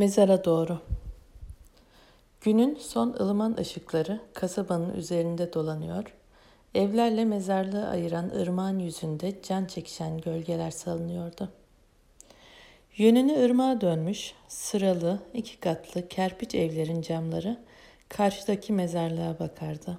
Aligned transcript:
Mezara 0.00 0.44
doğru. 0.44 0.78
Günün 2.40 2.74
son 2.74 3.16
ılıman 3.20 3.56
ışıkları 3.58 4.20
kasabanın 4.34 4.94
üzerinde 4.94 5.52
dolanıyor. 5.52 6.04
Evlerle 6.74 7.24
mezarlığı 7.24 7.88
ayıran 7.88 8.28
ırmağın 8.28 8.78
yüzünde 8.78 9.42
can 9.42 9.64
çekişen 9.64 10.18
gölgeler 10.18 10.70
salınıyordu. 10.70 11.48
Yönünü 12.96 13.44
ırmağa 13.44 13.80
dönmüş, 13.80 14.34
sıralı, 14.48 15.18
iki 15.34 15.60
katlı 15.60 16.08
kerpiç 16.08 16.54
evlerin 16.54 17.02
camları 17.02 17.58
karşıdaki 18.08 18.72
mezarlığa 18.72 19.38
bakardı. 19.38 19.98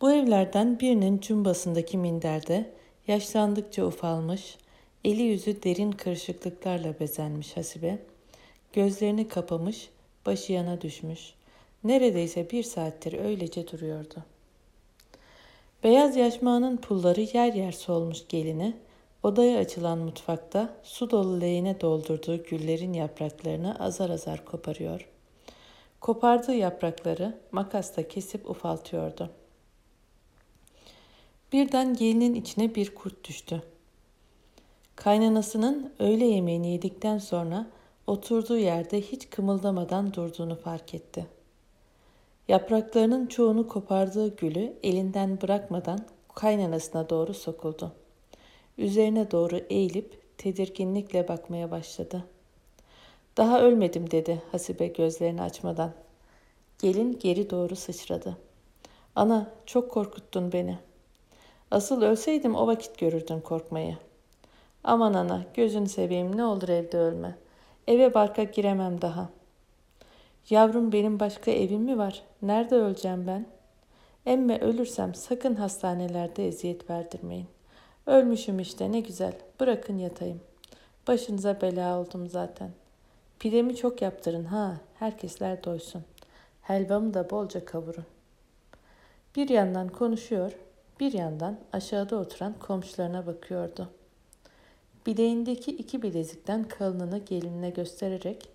Bu 0.00 0.12
evlerden 0.12 0.80
birinin 0.80 1.18
cumbasındaki 1.18 1.98
minderde 1.98 2.70
yaşlandıkça 3.06 3.84
ufalmış, 3.84 4.56
eli 5.04 5.22
yüzü 5.22 5.62
derin 5.62 5.92
kırışıklıklarla 5.92 7.00
bezenmiş 7.00 7.56
hasibe, 7.56 7.98
Gözlerini 8.76 9.28
kapamış, 9.28 9.90
başı 10.26 10.52
yana 10.52 10.80
düşmüş. 10.80 11.34
Neredeyse 11.84 12.50
bir 12.50 12.62
saattir 12.62 13.12
öylece 13.24 13.68
duruyordu. 13.68 14.14
Beyaz 15.84 16.16
yaşmağının 16.16 16.76
pulları 16.76 17.20
yer 17.20 17.52
yer 17.52 17.72
solmuş 17.72 18.28
gelini, 18.28 18.76
odaya 19.22 19.58
açılan 19.58 19.98
mutfakta 19.98 20.74
su 20.82 21.10
dolu 21.10 21.40
leğene 21.40 21.80
doldurduğu 21.80 22.44
güllerin 22.44 22.92
yapraklarını 22.92 23.78
azar 23.78 24.10
azar 24.10 24.44
koparıyor. 24.44 25.08
Kopardığı 26.00 26.54
yaprakları 26.54 27.38
makasla 27.52 28.08
kesip 28.08 28.50
ufaltıyordu. 28.50 29.30
Birden 31.52 31.94
gelinin 31.94 32.34
içine 32.34 32.74
bir 32.74 32.94
kurt 32.94 33.28
düştü. 33.28 33.62
Kaynanasının 34.96 35.92
öğle 35.98 36.24
yemeğini 36.24 36.72
yedikten 36.72 37.18
sonra 37.18 37.66
oturduğu 38.06 38.56
yerde 38.56 39.00
hiç 39.00 39.30
kımıldamadan 39.30 40.14
durduğunu 40.14 40.56
fark 40.56 40.94
etti. 40.94 41.26
Yapraklarının 42.48 43.26
çoğunu 43.26 43.68
kopardığı 43.68 44.36
gülü 44.36 44.72
elinden 44.82 45.40
bırakmadan 45.42 45.98
kaynanasına 46.34 47.10
doğru 47.10 47.34
sokuldu. 47.34 47.92
Üzerine 48.78 49.30
doğru 49.30 49.56
eğilip 49.56 50.38
tedirginlikle 50.38 51.28
bakmaya 51.28 51.70
başladı. 51.70 52.24
Daha 53.36 53.60
ölmedim 53.60 54.10
dedi 54.10 54.42
Hasibe 54.52 54.86
gözlerini 54.86 55.42
açmadan. 55.42 55.92
Gelin 56.78 57.18
geri 57.18 57.50
doğru 57.50 57.76
sıçradı. 57.76 58.36
Ana 59.16 59.50
çok 59.66 59.90
korkuttun 59.90 60.52
beni. 60.52 60.78
Asıl 61.70 62.02
ölseydim 62.02 62.54
o 62.54 62.66
vakit 62.66 62.98
görürdün 62.98 63.40
korkmayı. 63.40 63.98
Aman 64.84 65.14
ana 65.14 65.44
gözünü 65.54 65.88
seveyim 65.88 66.36
ne 66.36 66.44
olur 66.44 66.68
evde 66.68 66.98
ölme.'' 66.98 67.45
Eve 67.86 68.14
barka 68.14 68.42
giremem 68.42 69.02
daha. 69.02 69.28
Yavrum 70.50 70.92
benim 70.92 71.20
başka 71.20 71.50
evim 71.50 71.82
mi 71.82 71.98
var? 71.98 72.22
Nerede 72.42 72.74
öleceğim 72.74 73.26
ben? 73.26 73.46
Emme 74.26 74.60
ölürsem 74.60 75.14
sakın 75.14 75.54
hastanelerde 75.54 76.48
eziyet 76.48 76.90
verdirmeyin. 76.90 77.46
Ölmüşüm 78.06 78.60
işte 78.60 78.92
ne 78.92 79.00
güzel. 79.00 79.32
Bırakın 79.60 79.98
yatayım. 79.98 80.40
Başınıza 81.08 81.60
bela 81.60 82.00
oldum 82.00 82.28
zaten. 82.28 82.70
Pidemi 83.38 83.76
çok 83.76 84.02
yaptırın 84.02 84.44
ha. 84.44 84.76
Herkesler 84.98 85.64
doysun. 85.64 86.02
Helvamı 86.62 87.14
da 87.14 87.30
bolca 87.30 87.64
kavurun. 87.64 88.06
Bir 89.36 89.48
yandan 89.48 89.88
konuşuyor, 89.88 90.52
bir 91.00 91.12
yandan 91.12 91.58
aşağıda 91.72 92.16
oturan 92.16 92.54
komşularına 92.60 93.26
bakıyordu.'' 93.26 94.05
Bileğindeki 95.06 95.70
iki 95.70 96.02
bilezikten 96.02 96.64
kalınını 96.64 97.18
gelinine 97.18 97.70
göstererek 97.70 98.48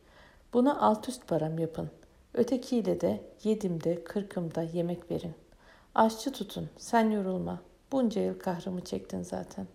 buna 0.53 0.79
alt 0.81 1.09
üst 1.09 1.27
param 1.27 1.59
yapın. 1.59 1.89
Ötekiyle 2.33 3.01
de 3.01 3.21
yedimde 3.43 4.03
kırkımda 4.03 4.61
yemek 4.61 5.11
verin. 5.11 5.33
Aşçı 5.95 6.31
tutun 6.31 6.69
sen 6.77 7.09
yorulma. 7.09 7.61
Bunca 7.91 8.21
yıl 8.21 8.39
kahrımı 8.39 8.83
çektin 8.83 9.21
zaten. 9.21 9.67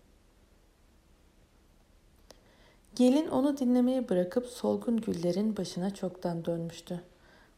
Gelin 2.95 3.29
onu 3.29 3.59
dinlemeye 3.59 4.09
bırakıp 4.09 4.47
solgun 4.47 4.97
güllerin 4.97 5.57
başına 5.57 5.95
çoktan 5.95 6.45
dönmüştü. 6.45 7.03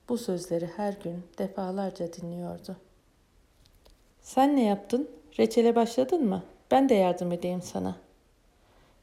Bu 0.08 0.18
sözleri 0.18 0.66
her 0.76 0.92
gün 0.92 1.22
defalarca 1.38 2.12
dinliyordu. 2.12 2.76
Sen 4.22 4.56
ne 4.56 4.64
yaptın? 4.64 5.08
Reçele 5.38 5.74
başladın 5.76 6.26
mı? 6.26 6.42
Ben 6.70 6.88
de 6.88 6.94
yardım 6.94 7.32
edeyim 7.32 7.62
sana.'' 7.62 8.07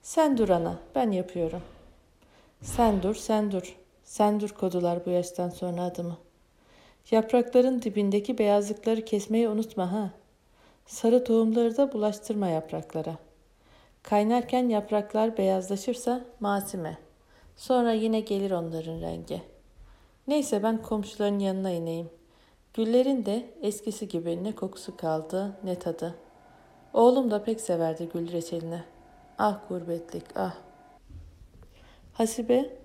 Sen 0.06 0.38
dur 0.38 0.50
ana, 0.50 0.80
ben 0.96 1.12
yapıyorum. 1.12 1.62
Sen 2.62 3.04
dur, 3.04 3.16
sen 3.16 3.52
dur. 3.52 3.78
Sen 4.04 4.40
dur 4.40 4.50
kodular 4.50 5.06
bu 5.06 5.10
yaştan 5.10 5.50
sonra 5.50 5.82
adımı. 5.84 6.18
Yaprakların 7.12 7.82
dibindeki 7.82 8.38
beyazlıkları 8.38 9.06
kesmeyi 9.06 9.50
unutma 9.50 9.92
ha. 9.92 10.10
Sarı 10.86 11.24
tohumları 11.24 11.78
da 11.78 11.94
bulaştırma 11.94 12.48
yapraklara. 12.48 13.16
Kaynarken 14.04 14.70
yapraklar 14.70 15.38
beyazlaşırsa 15.38 16.26
masime. 16.40 16.98
Sonra 17.56 17.92
yine 17.92 18.20
gelir 18.20 18.52
onların 18.52 19.02
rengi. 19.02 19.42
Neyse 20.28 20.64
ben 20.64 20.82
komşuların 20.82 21.40
yanına 21.40 21.72
ineyim. 21.72 22.10
Güllerin 22.74 23.26
de 23.26 23.46
eskisi 23.62 24.08
gibi 24.08 24.44
ne 24.44 24.52
kokusu 24.56 24.98
kaldı 24.98 25.58
ne 25.64 25.80
tadı. 25.80 26.16
Oğlum 26.94 27.32
da 27.32 27.44
pek 27.44 27.62
severdi 27.62 28.10
gül 28.14 28.32
reçelini.'' 28.32 28.95
Ah 29.38 29.60
gurbetlik 29.70 30.24
ah. 30.36 30.58
Hasibe 32.14 32.80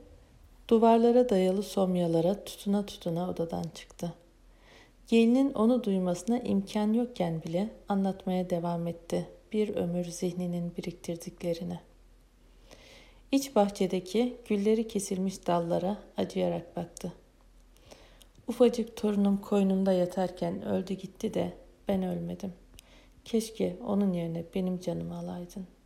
duvarlara 0.68 1.28
dayalı 1.28 1.62
somyalara 1.62 2.44
tutuna 2.44 2.86
tutuna 2.86 3.30
odadan 3.30 3.64
çıktı. 3.74 4.12
Gelinin 5.08 5.54
onu 5.54 5.84
duymasına 5.84 6.38
imkan 6.38 6.92
yokken 6.92 7.42
bile 7.42 7.68
anlatmaya 7.88 8.50
devam 8.50 8.86
etti 8.86 9.28
bir 9.52 9.76
ömür 9.76 10.04
zihninin 10.04 10.72
biriktirdiklerini. 10.76 11.80
İç 13.32 13.56
bahçedeki 13.56 14.36
gülleri 14.48 14.88
kesilmiş 14.88 15.46
dallara 15.46 15.98
acıyarak 16.16 16.76
baktı. 16.76 17.12
Ufacık 18.48 18.96
torunum 18.96 19.36
koynumda 19.36 19.92
yatarken 19.92 20.62
öldü 20.62 20.94
gitti 20.94 21.34
de 21.34 21.52
ben 21.88 22.02
ölmedim. 22.02 22.52
Keşke 23.24 23.76
onun 23.86 24.12
yerine 24.12 24.44
benim 24.54 24.80
canımı 24.80 25.18
alaydın.'' 25.18 25.79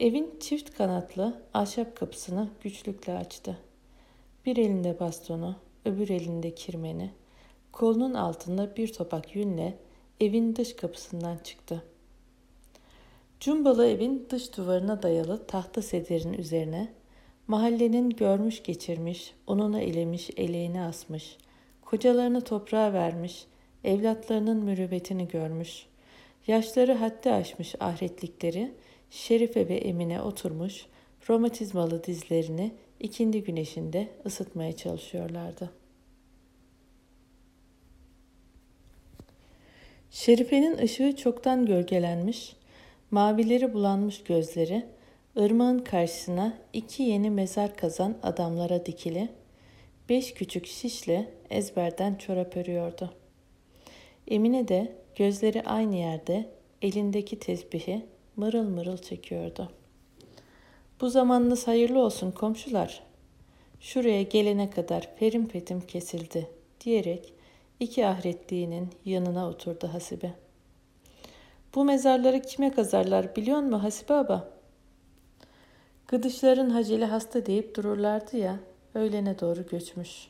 Evin 0.00 0.34
çift 0.40 0.74
kanatlı 0.74 1.42
ahşap 1.54 1.96
kapısını 1.96 2.48
güçlükle 2.62 3.12
açtı. 3.12 3.58
Bir 4.46 4.56
elinde 4.56 5.00
bastonu, 5.00 5.56
öbür 5.84 6.08
elinde 6.08 6.54
kirmeni, 6.54 7.10
kolunun 7.72 8.14
altında 8.14 8.76
bir 8.76 8.92
topak 8.92 9.36
yünle 9.36 9.78
evin 10.20 10.56
dış 10.56 10.76
kapısından 10.76 11.36
çıktı. 11.36 11.84
Cumbalı 13.40 13.86
evin 13.86 14.26
dış 14.30 14.56
duvarına 14.56 15.02
dayalı 15.02 15.46
tahta 15.46 15.82
sedirin 15.82 16.32
üzerine 16.32 16.92
mahallenin 17.46 18.10
görmüş 18.10 18.62
geçirmiş, 18.62 19.34
onunu 19.46 19.80
elemiş, 19.80 20.30
eleğini 20.36 20.82
asmış, 20.82 21.36
kocalarını 21.82 22.40
toprağa 22.40 22.92
vermiş, 22.92 23.46
evlatlarının 23.84 24.64
mürüvvetini 24.64 25.28
görmüş, 25.28 25.86
yaşları 26.46 26.92
haddi 26.92 27.32
aşmış 27.32 27.74
ahretlikleri, 27.80 28.74
Şerife 29.10 29.68
ve 29.68 29.76
Emine 29.76 30.22
oturmuş 30.22 30.86
romatizmalı 31.28 32.04
dizlerini 32.04 32.72
ikindi 33.00 33.42
güneşinde 33.42 34.08
ısıtmaya 34.26 34.76
çalışıyorlardı. 34.76 35.70
Şerife'nin 40.10 40.78
ışığı 40.78 41.16
çoktan 41.16 41.66
gölgelenmiş, 41.66 42.56
mavileri 43.10 43.74
bulanmış 43.74 44.22
gözleri, 44.22 44.86
ırmağın 45.38 45.78
karşısına 45.78 46.58
iki 46.72 47.02
yeni 47.02 47.30
mezar 47.30 47.76
kazan 47.76 48.16
adamlara 48.22 48.86
dikili, 48.86 49.28
beş 50.08 50.34
küçük 50.34 50.66
şişle 50.66 51.32
ezberden 51.50 52.14
çorap 52.14 52.56
örüyordu. 52.56 53.14
Emine 54.28 54.68
de 54.68 54.92
gözleri 55.16 55.62
aynı 55.62 55.96
yerde 55.96 56.50
elindeki 56.82 57.38
tesbihi 57.38 58.02
mırıl 58.40 58.68
mırıl 58.68 58.96
çekiyordu. 58.96 59.68
Bu 61.00 61.10
zamanınız 61.10 61.66
hayırlı 61.66 61.98
olsun 61.98 62.30
komşular. 62.30 63.02
Şuraya 63.80 64.22
gelene 64.22 64.70
kadar 64.70 65.16
perim 65.16 65.48
petim 65.48 65.80
kesildi 65.80 66.50
diyerek 66.80 67.32
iki 67.80 68.06
ahretliğinin 68.06 68.88
yanına 69.04 69.48
oturdu 69.48 69.88
Hasibe. 69.92 70.32
Bu 71.74 71.84
mezarları 71.84 72.42
kime 72.42 72.72
kazarlar 72.72 73.36
biliyor 73.36 73.58
musun 73.60 73.78
Hasibe 73.78 74.14
abla? 74.14 74.48
Gıdışların 76.08 76.70
haceli 76.70 77.04
hasta 77.04 77.46
deyip 77.46 77.76
dururlardı 77.76 78.36
ya, 78.36 78.56
öğlene 78.94 79.38
doğru 79.38 79.66
göçmüş. 79.66 80.28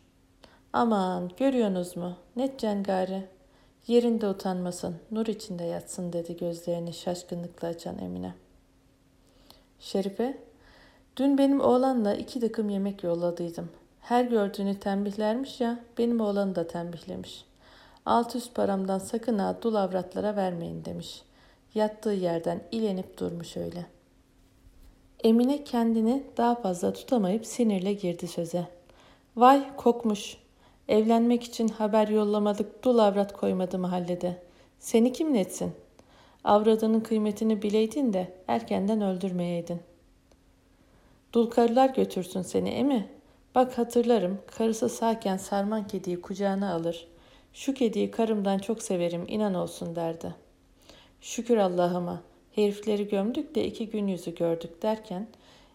Aman 0.72 1.30
görüyorsunuz 1.36 1.96
mu? 1.96 2.16
Ne 2.36 2.58
cengari. 2.58 3.22
Yerinde 3.86 4.28
utanmasın, 4.28 4.96
nur 5.10 5.26
içinde 5.26 5.64
yatsın 5.64 6.12
dedi 6.12 6.36
gözlerini 6.36 6.92
şaşkınlıkla 6.92 7.68
açan 7.68 7.98
Emine. 7.98 8.34
Şerife, 9.80 10.38
Dün 11.16 11.38
benim 11.38 11.60
oğlanla 11.60 12.14
iki 12.14 12.40
takım 12.40 12.70
yemek 12.70 13.04
yolladıydım. 13.04 13.68
Her 14.00 14.24
gördüğünü 14.24 14.80
tembihlermiş 14.80 15.60
ya, 15.60 15.78
benim 15.98 16.20
oğlanı 16.20 16.54
da 16.54 16.66
tembihlemiş. 16.66 17.44
Alt 18.06 18.36
üst 18.36 18.54
paramdan 18.54 18.98
sakın 18.98 19.38
ha 19.38 19.56
dul 19.62 19.74
avratlara 19.74 20.36
vermeyin 20.36 20.84
demiş. 20.84 21.22
Yattığı 21.74 22.10
yerden 22.10 22.62
ilenip 22.72 23.18
durmuş 23.18 23.56
öyle. 23.56 23.86
Emine 25.24 25.64
kendini 25.64 26.24
daha 26.36 26.54
fazla 26.54 26.92
tutamayıp 26.92 27.46
sinirle 27.46 27.92
girdi 27.92 28.28
söze. 28.28 28.66
Vay 29.36 29.76
kokmuş. 29.76 30.36
Evlenmek 30.90 31.42
için 31.42 31.68
haber 31.68 32.08
yollamadık 32.08 32.84
dul 32.84 32.98
avrat 32.98 33.32
koymadı 33.32 33.78
mahallede. 33.78 34.42
Seni 34.78 35.12
kim 35.12 35.34
netsin? 35.34 35.72
Avradının 36.44 37.00
kıymetini 37.00 37.62
bileydin 37.62 38.12
de 38.12 38.32
erkenden 38.48 39.00
öldürmeyeydin. 39.00 39.80
Dul 41.32 41.50
karılar 41.50 41.90
götürsün 41.90 42.42
seni 42.42 42.68
emi. 42.68 43.08
Bak 43.54 43.78
hatırlarım 43.78 44.38
karısı 44.46 44.88
sağken 44.88 45.36
sarman 45.36 45.86
kediyi 45.86 46.20
kucağına 46.20 46.74
alır. 46.74 47.08
Şu 47.52 47.74
kediyi 47.74 48.10
karımdan 48.10 48.58
çok 48.58 48.82
severim 48.82 49.24
inan 49.28 49.54
olsun 49.54 49.96
derdi. 49.96 50.34
Şükür 51.20 51.56
Allah'ıma 51.56 52.22
herifleri 52.54 53.08
gömdük 53.08 53.54
de 53.54 53.64
iki 53.64 53.90
gün 53.90 54.06
yüzü 54.06 54.34
gördük 54.34 54.82
derken 54.82 55.26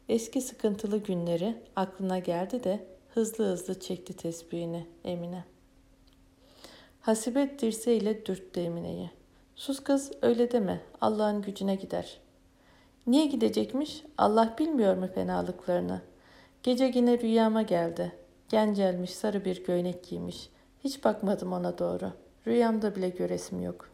eski 0.10 0.42
sıkıntılı 0.42 0.98
günleri 0.98 1.56
aklına 1.76 2.20
geldi 2.20 2.64
de 2.64 2.95
hızlı 3.16 3.46
hızlı 3.46 3.80
çekti 3.80 4.14
tesbihini 4.14 4.88
Emine. 5.04 5.44
Hasibe 7.02 7.60
dirseğiyle 7.60 8.26
dürttü 8.26 8.60
Emine'yi. 8.60 9.12
Sus 9.56 9.80
kız 9.80 10.12
öyle 10.22 10.52
deme 10.52 10.82
Allah'ın 11.02 11.42
gücüne 11.42 11.76
gider. 11.76 12.20
Niye 13.08 13.26
gidecekmiş? 13.26 14.04
Allah 14.18 14.56
bilmiyor 14.60 14.98
mu 14.98 15.08
fenalıklarını? 15.08 16.02
Gece 16.64 16.92
yine 16.96 17.20
rüyama 17.20 17.62
geldi. 17.62 18.12
Gencelmiş 18.50 19.12
sarı 19.12 19.46
bir 19.46 19.64
göğnek 19.64 20.04
giymiş. 20.10 20.50
Hiç 20.84 21.04
bakmadım 21.04 21.54
ona 21.54 21.78
doğru. 21.78 22.12
Rüyamda 22.48 22.96
bile 22.96 23.10
göresim 23.10 23.62
yok. 23.62 23.90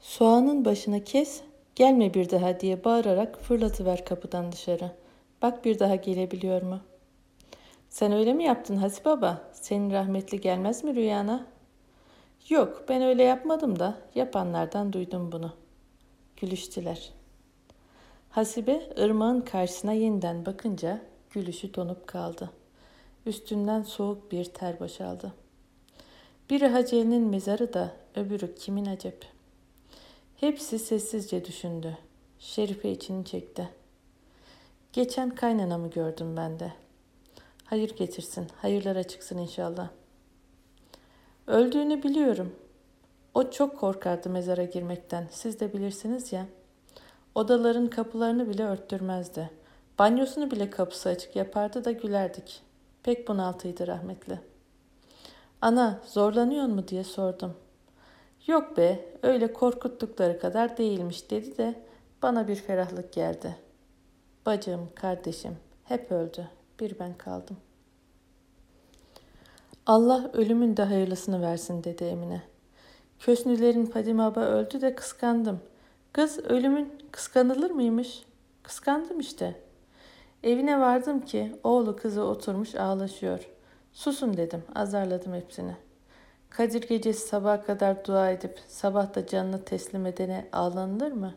Soğanın 0.00 0.64
başını 0.64 1.04
kes, 1.04 1.40
gelme 1.74 2.14
bir 2.14 2.30
daha 2.30 2.60
diye 2.60 2.84
bağırarak 2.84 3.40
fırlatıver 3.40 4.04
kapıdan 4.04 4.52
dışarı. 4.52 4.90
Bak 5.42 5.64
bir 5.64 5.78
daha 5.78 5.94
gelebiliyor 5.94 6.62
mu? 6.62 6.80
Sen 7.90 8.12
öyle 8.12 8.32
mi 8.32 8.44
yaptın 8.44 8.76
Hasi 8.76 9.04
Baba? 9.04 9.42
Senin 9.52 9.90
rahmetli 9.90 10.40
gelmez 10.40 10.84
mi 10.84 10.94
rüyana? 10.94 11.46
Yok 12.48 12.84
ben 12.88 13.02
öyle 13.02 13.22
yapmadım 13.22 13.78
da 13.78 13.98
yapanlardan 14.14 14.92
duydum 14.92 15.32
bunu. 15.32 15.52
Gülüştüler. 16.36 17.12
Hasibe 18.30 18.92
ırmağın 18.98 19.40
karşısına 19.40 19.92
yeniden 19.92 20.46
bakınca 20.46 21.00
gülüşü 21.30 21.74
donup 21.74 22.06
kaldı. 22.06 22.50
Üstünden 23.26 23.82
soğuk 23.82 24.32
bir 24.32 24.44
ter 24.44 24.80
boşaldı. 24.80 25.32
Biri 26.50 26.68
Hacer'in 26.68 27.22
mezarı 27.22 27.72
da 27.72 27.92
öbürü 28.14 28.54
kimin 28.54 28.86
acep? 28.86 29.26
Hepsi 30.36 30.78
sessizce 30.78 31.44
düşündü. 31.44 31.98
Şerife 32.38 32.90
içini 32.90 33.24
çekti. 33.24 33.68
Geçen 34.92 35.30
kaynanamı 35.30 35.90
gördüm 35.90 36.36
ben 36.36 36.60
de. 36.60 36.72
Hayır 37.70 37.96
getirsin, 37.96 38.46
hayırlara 38.56 39.02
çıksın 39.02 39.38
inşallah. 39.38 39.88
Öldüğünü 41.46 42.02
biliyorum. 42.02 42.52
O 43.34 43.50
çok 43.50 43.78
korkardı 43.78 44.30
mezara 44.30 44.64
girmekten. 44.64 45.28
Siz 45.30 45.60
de 45.60 45.72
bilirsiniz 45.72 46.32
ya. 46.32 46.46
Odaların 47.34 47.86
kapılarını 47.86 48.48
bile 48.48 48.64
örttürmezdi. 48.64 49.50
Banyosunu 49.98 50.50
bile 50.50 50.70
kapısı 50.70 51.08
açık 51.08 51.36
yapardı 51.36 51.84
da 51.84 51.92
gülerdik. 51.92 52.62
Pek 53.02 53.28
bunaltıydı 53.28 53.86
rahmetli. 53.86 54.38
Ana 55.60 56.00
zorlanıyor 56.06 56.66
mu 56.66 56.88
diye 56.88 57.04
sordum. 57.04 57.54
Yok 58.46 58.76
be 58.76 59.04
öyle 59.22 59.52
korkuttukları 59.52 60.40
kadar 60.40 60.76
değilmiş 60.76 61.30
dedi 61.30 61.56
de 61.56 61.74
bana 62.22 62.48
bir 62.48 62.56
ferahlık 62.56 63.12
geldi. 63.12 63.56
Bacım, 64.46 64.88
kardeşim 64.94 65.56
hep 65.84 66.12
öldü. 66.12 66.59
Bir 66.80 66.98
ben 66.98 67.14
kaldım. 67.18 67.56
Allah 69.86 70.30
ölümün 70.32 70.76
de 70.76 70.82
hayırlısını 70.82 71.42
versin 71.42 71.84
dedi 71.84 72.04
Emine. 72.04 72.42
Kösnülerin 73.18 73.86
Fadime 73.86 74.26
öldü 74.26 74.80
de 74.80 74.94
kıskandım. 74.94 75.60
Kız 76.12 76.38
ölümün 76.38 76.92
kıskanılır 77.10 77.70
mıymış? 77.70 78.24
Kıskandım 78.62 79.20
işte. 79.20 79.60
Evine 80.42 80.80
vardım 80.80 81.20
ki 81.20 81.56
oğlu 81.64 81.96
kızı 81.96 82.22
oturmuş 82.22 82.74
ağlaşıyor. 82.74 83.48
Susun 83.92 84.36
dedim 84.36 84.62
azarladım 84.74 85.34
hepsini. 85.34 85.76
Kadir 86.50 86.88
gecesi 86.88 87.28
sabaha 87.28 87.62
kadar 87.62 88.04
dua 88.04 88.30
edip 88.30 88.60
sabah 88.68 89.14
da 89.14 89.26
canını 89.26 89.64
teslim 89.64 90.06
edene 90.06 90.48
ağlanılır 90.52 91.12
mı? 91.12 91.34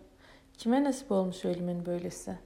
Kime 0.58 0.84
nasip 0.84 1.12
olmuş 1.12 1.46
ölümün 1.46 1.86
böylesi? 1.86 2.38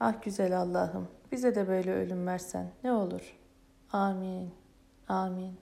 Ah 0.00 0.22
güzel 0.22 0.58
Allah'ım 0.58 1.17
bize 1.32 1.54
de 1.54 1.68
böyle 1.68 1.92
ölüm 1.92 2.26
versen 2.26 2.70
ne 2.84 2.92
olur? 2.92 3.36
Amin, 3.92 4.50
amin. 5.08 5.52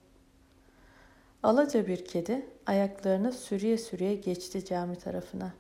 Alaca 1.42 1.86
bir 1.86 2.04
kedi 2.04 2.46
ayaklarını 2.66 3.32
sürüye 3.32 3.78
sürüye 3.78 4.14
geçti 4.14 4.64
cami 4.64 4.96
tarafına. 4.96 5.54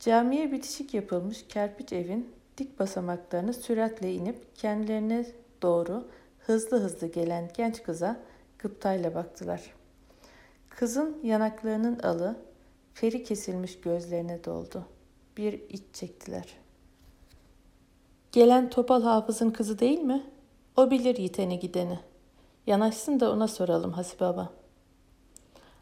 Camiye 0.00 0.52
bitişik 0.52 0.94
yapılmış 0.94 1.46
kerpiç 1.48 1.92
evin 1.92 2.34
dik 2.58 2.78
basamaklarını 2.78 3.54
süratle 3.54 4.14
inip 4.14 4.56
kendilerine 4.56 5.26
doğru 5.62 6.08
hızlı 6.38 6.80
hızlı 6.80 7.06
gelen 7.06 7.50
genç 7.54 7.82
kıza 7.82 8.16
gıptayla 8.58 9.14
baktılar. 9.14 9.74
Kızın 10.68 11.20
yanaklarının 11.22 11.98
alı 11.98 12.36
feri 12.94 13.24
kesilmiş 13.24 13.80
gözlerine 13.80 14.44
doldu. 14.44 14.86
Bir 15.36 15.52
iç 15.52 15.82
çektiler. 15.92 16.65
Gelen 18.36 18.70
Topal 18.70 19.02
Hafız'ın 19.02 19.50
kızı 19.50 19.78
değil 19.78 19.98
mi? 19.98 20.22
O 20.76 20.90
bilir 20.90 21.16
yiteni 21.16 21.58
gideni. 21.58 21.98
Yanaşsın 22.66 23.20
da 23.20 23.32
ona 23.32 23.48
soralım 23.48 23.92
Hasip 23.92 24.20
Baba. 24.20 24.48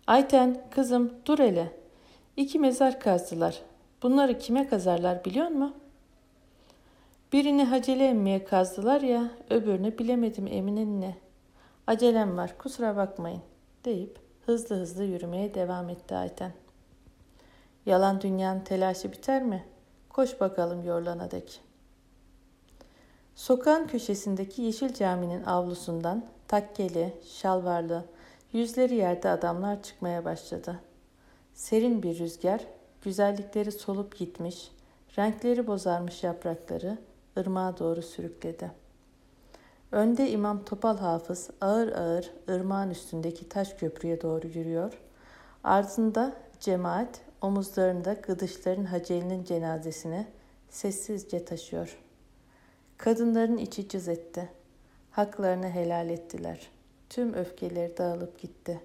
Ayten, 0.07 0.65
kızım 0.71 1.13
dur 1.27 1.39
hele. 1.39 1.73
İki 2.37 2.59
mezar 2.59 3.01
kazdılar. 3.01 3.63
Bunları 4.03 4.39
kime 4.39 4.69
kazarlar 4.69 5.25
biliyor 5.25 5.49
musun? 5.49 5.75
Birini 7.33 7.65
Hacele 7.65 8.09
emmeye 8.09 8.45
kazdılar 8.45 9.01
ya, 9.01 9.31
öbürünü 9.51 9.99
bilemedim 9.99 10.47
Emine'nin 10.47 11.01
ne. 11.01 11.17
Acelem 11.87 12.37
var, 12.37 12.59
kusura 12.59 12.97
bakmayın 12.97 13.43
deyip 13.85 14.19
hızlı 14.47 14.77
hızlı 14.77 15.05
yürümeye 15.05 15.55
devam 15.55 15.89
etti 15.89 16.15
Ayten. 16.15 16.53
Yalan 17.87 18.21
dünyanın 18.21 18.61
telaşı 18.61 19.13
biter 19.13 19.43
mi? 19.43 19.65
Koş 20.09 20.41
bakalım 20.41 20.85
yorlana 20.85 21.31
dek. 21.31 21.64
Sokağın 23.35 23.87
köşesindeki 23.87 24.63
yeşil 24.63 24.95
caminin 24.95 25.45
avlusundan 25.45 26.25
takkeli, 26.49 27.15
şalvarlı, 27.27 28.05
yüzleri 28.53 28.95
yerde 28.95 29.29
adamlar 29.29 29.83
çıkmaya 29.83 30.25
başladı. 30.25 30.81
Serin 31.55 32.03
bir 32.03 32.19
rüzgar, 32.19 32.61
güzellikleri 33.03 33.73
solup 33.73 34.19
gitmiş, 34.19 34.71
renkleri 35.19 35.67
bozarmış 35.67 36.23
yaprakları 36.23 36.99
ırmağa 37.39 37.79
doğru 37.79 38.03
sürükledi. 38.03 38.71
Önde 39.93 40.31
İmam 40.31 40.65
Topal 40.65 40.99
Hafız 40.99 41.51
ağır 41.61 41.93
ağır 41.93 42.31
ırmağın 42.49 42.91
üstündeki 42.91 43.49
taş 43.49 43.75
köprüye 43.75 44.23
doğru 44.23 44.47
yürüyor. 44.47 44.93
Ardında 45.65 46.33
cemaat 46.61 47.21
omuzlarında 47.43 48.13
gıdışların 48.13 48.85
Haceli'nin 48.85 49.45
cenazesini 49.45 50.27
sessizce 50.71 51.45
taşıyor. 51.45 52.04
Kadınların 52.99 53.57
içi 53.57 53.89
cız 53.89 54.09
etti. 54.09 54.49
Haklarını 55.11 55.71
helal 55.71 56.11
ettiler. 56.11 56.71
Tüm 57.11 57.35
öfkeleri 57.35 57.97
dağılıp 57.97 58.41
gitti. 58.41 58.81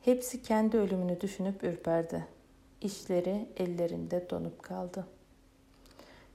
Hepsi 0.00 0.42
kendi 0.42 0.78
ölümünü 0.78 1.20
düşünüp 1.20 1.64
ürperdi. 1.64 2.26
İşleri 2.80 3.48
ellerinde 3.56 4.30
donup 4.30 4.62
kaldı.'' 4.62 5.16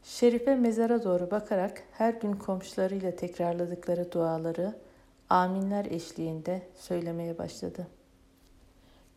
Şerife 0.04 0.56
mezara 0.56 1.04
doğru 1.04 1.32
bakarak 1.32 1.84
her 1.92 2.14
gün 2.14 2.34
komşularıyla 2.34 3.16
tekrarladıkları 3.16 4.12
duaları 4.12 4.76
aminler 5.30 5.86
eşliğinde 5.86 6.62
söylemeye 6.76 7.38
başladı. 7.38 7.88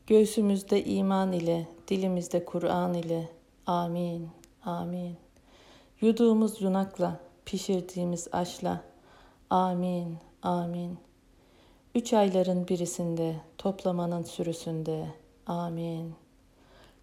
Göğsümüzde 0.07 0.85
iman 0.85 1.33
ile, 1.33 1.69
dilimizde 1.89 2.45
Kur'an 2.45 2.95
ile, 2.95 3.29
amin, 3.67 4.29
amin. 4.65 5.17
Yuduğumuz 6.01 6.63
yunakla, 6.63 7.21
pişirdiğimiz 7.47 8.29
aşla, 8.33 8.81
amin, 9.51 10.19
amin. 10.43 10.99
Üç 11.95 12.13
ayların 12.13 12.69
birisinde, 12.69 13.37
toplamanın 13.59 14.23
sürüsünde, 14.23 15.07
amin. 15.47 16.15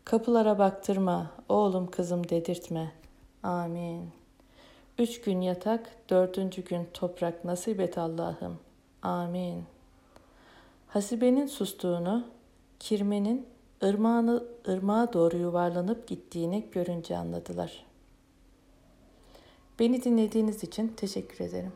Kapılara 0.06 0.60
baktırma, 0.60 1.32
oğlum 1.50 1.92
kızım 1.92 2.30
dedirtme.'' 2.30 3.02
Amin. 3.44 4.10
Üç 5.00 5.22
gün 5.22 5.42
yatak, 5.42 6.10
dördüncü 6.10 6.64
gün 6.64 6.88
toprak 6.94 7.46
nasip 7.46 7.80
et 7.80 7.98
Allah'ım. 7.98 8.60
Amin. 9.02 9.64
Hasibenin 10.88 11.48
sustuğunu, 11.48 12.24
kirmenin 12.80 13.46
ırmağını, 13.84 14.44
ırmağa 14.68 15.14
doğru 15.14 15.38
yuvarlanıp 15.38 16.08
gittiğini 16.08 16.66
görünce 16.72 17.18
anladılar. 17.18 17.86
Beni 19.82 20.04
dinlediğiniz 20.04 20.64
için 20.64 20.88
teşekkür 20.88 21.46
ederim. 21.46 21.72